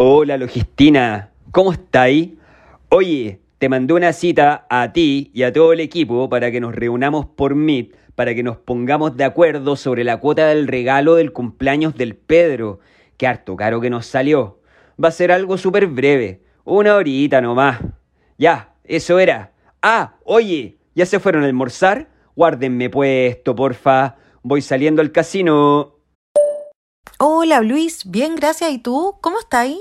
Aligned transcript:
Hola 0.00 0.36
Logistina, 0.36 1.32
¿cómo 1.50 1.72
estáis? 1.72 2.34
Oye, 2.88 3.40
te 3.58 3.68
mandé 3.68 3.94
una 3.94 4.12
cita 4.12 4.64
a 4.70 4.92
ti 4.92 5.32
y 5.34 5.42
a 5.42 5.52
todo 5.52 5.72
el 5.72 5.80
equipo 5.80 6.28
para 6.28 6.52
que 6.52 6.60
nos 6.60 6.72
reunamos 6.72 7.26
por 7.26 7.56
Meet, 7.56 7.96
para 8.14 8.32
que 8.32 8.44
nos 8.44 8.58
pongamos 8.58 9.16
de 9.16 9.24
acuerdo 9.24 9.74
sobre 9.74 10.04
la 10.04 10.18
cuota 10.18 10.46
del 10.46 10.68
regalo 10.68 11.16
del 11.16 11.32
cumpleaños 11.32 11.96
del 11.96 12.14
Pedro. 12.14 12.78
Qué 13.16 13.26
harto 13.26 13.56
caro 13.56 13.80
que 13.80 13.90
nos 13.90 14.06
salió. 14.06 14.60
Va 15.02 15.08
a 15.08 15.10
ser 15.10 15.32
algo 15.32 15.58
súper 15.58 15.88
breve, 15.88 16.42
una 16.62 16.94
horita 16.94 17.40
nomás. 17.40 17.80
Ya, 18.38 18.74
eso 18.84 19.18
era. 19.18 19.50
Ah, 19.82 20.14
oye, 20.22 20.78
¿ya 20.94 21.06
se 21.06 21.18
fueron 21.18 21.42
a 21.42 21.46
almorzar? 21.46 22.06
Guárdenme 22.36 22.88
puesto, 22.88 23.56
porfa. 23.56 24.14
Voy 24.44 24.62
saliendo 24.62 25.02
al 25.02 25.10
casino. 25.10 25.97
Hola 27.20 27.62
Luis, 27.62 28.08
bien, 28.08 28.36
gracias. 28.36 28.70
¿Y 28.70 28.78
tú? 28.78 29.16
¿Cómo 29.20 29.40
estás 29.40 29.62
ahí? 29.62 29.80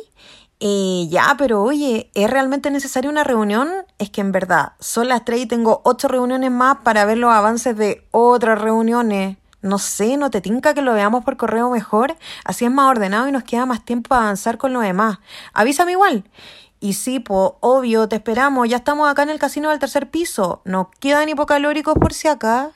Eh, 0.59 1.05
ya, 1.08 1.36
pero 1.38 1.62
oye, 1.62 2.09
¿es 2.16 2.28
realmente 2.32 2.72
necesaria 2.72 3.12
una 3.12 3.23
reunión? 3.23 3.70
Es 4.00 4.09
que 4.09 4.22
en 4.22 4.32
verdad, 4.32 4.73
son 4.80 5.08
las 5.08 5.23
tres 5.23 5.42
y 5.42 5.45
tengo 5.45 5.81
ocho 5.84 6.08
reuniones 6.08 6.50
más 6.50 6.78
para 6.78 7.05
ver 7.05 7.20
los 7.20 7.31
avances 7.31 7.78
de 7.78 8.08
otras 8.09 8.59
reuniones. 8.59 9.38
No 9.62 9.78
sé, 9.78 10.18
¿no 10.18 10.31
te 10.31 10.42
tinca 10.42 10.73
que 10.73 10.81
lo 10.81 10.95
veamos 10.95 11.23
por 11.23 11.38
correo 11.38 11.70
mejor? 11.70 12.16
Así 12.44 12.66
es 12.66 12.72
más 12.72 12.90
ordenado 12.90 13.28
y 13.28 13.31
nos 13.31 13.44
queda 13.44 13.67
más 13.67 13.86
tiempo 13.86 14.09
para 14.09 14.23
avanzar 14.23 14.58
con 14.58 14.73
lo 14.73 14.80
demás. 14.80 15.20
Avísame 15.54 15.92
igual. 15.92 16.23
Y 16.80 16.94
sí, 16.94 17.20
po, 17.20 17.58
obvio, 17.62 18.08
te 18.09 18.16
esperamos. 18.16 18.67
Ya 18.67 18.78
estamos 18.78 19.08
acá 19.08 19.22
en 19.22 19.30
el 19.30 19.38
casino 19.38 19.70
del 19.70 19.78
tercer 19.78 20.09
piso. 20.09 20.62
No 20.66 20.90
quedan 21.00 21.30
hipocalóricos 21.30 21.94
por 22.00 22.14
si 22.14 22.30
acá. 22.30 22.72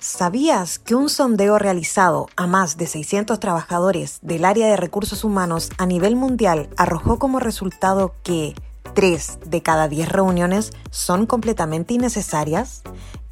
¿Sabías 0.00 0.78
que 0.78 0.94
un 0.94 1.10
sondeo 1.10 1.58
realizado 1.58 2.28
a 2.34 2.46
más 2.46 2.78
de 2.78 2.86
600 2.86 3.38
trabajadores 3.38 4.18
del 4.22 4.46
área 4.46 4.66
de 4.66 4.78
recursos 4.78 5.24
humanos 5.24 5.68
a 5.76 5.84
nivel 5.84 6.16
mundial 6.16 6.70
arrojó 6.78 7.18
como 7.18 7.38
resultado 7.38 8.14
que 8.22 8.54
3 8.94 9.40
de 9.44 9.62
cada 9.62 9.88
10 9.88 10.08
reuniones 10.08 10.72
son 10.90 11.26
completamente 11.26 11.92
innecesarias? 11.92 12.82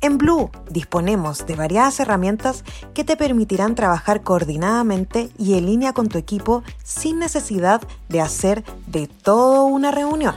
En 0.03 0.19
Blue 0.19 0.51
disponemos 0.69 1.47
de 1.47 1.57
variadas 1.57 2.01
herramientas 2.01 2.65
que 2.93 3.03
te 3.03 3.17
permitirán 3.17 3.75
trabajar 3.75 4.23
coordinadamente 4.23 5.31
y 5.39 5.55
en 5.55 5.65
línea 5.65 5.95
con 5.95 6.09
tu 6.09 6.19
equipo 6.19 6.65
sin 6.85 7.19
necesidad 7.19 7.81
de 8.11 8.21
hacer 8.21 8.63
de 8.87 9.07
todo 9.07 9.65
una 9.65 9.91
reunión. 9.91 10.35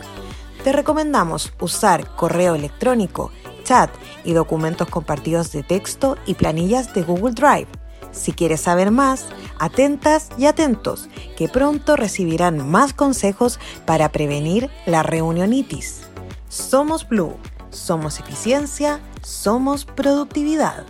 Te 0.63 0.71
recomendamos 0.71 1.51
usar 1.59 2.15
correo 2.15 2.55
electrónico, 2.55 3.31
y 4.25 4.33
documentos 4.33 4.89
compartidos 4.89 5.51
de 5.51 5.63
texto 5.63 6.17
y 6.25 6.33
planillas 6.33 6.93
de 6.93 7.03
Google 7.03 7.33
Drive. 7.33 7.67
Si 8.11 8.33
quieres 8.33 8.61
saber 8.61 8.91
más, 8.91 9.27
atentas 9.57 10.29
y 10.37 10.45
atentos, 10.45 11.07
que 11.37 11.47
pronto 11.47 11.95
recibirán 11.95 12.69
más 12.69 12.93
consejos 12.93 13.59
para 13.85 14.11
prevenir 14.11 14.69
la 14.85 15.03
reunionitis. 15.03 16.01
Somos 16.49 17.07
Blue, 17.07 17.37
somos 17.69 18.19
eficiencia, 18.19 18.99
somos 19.21 19.85
productividad. 19.85 20.85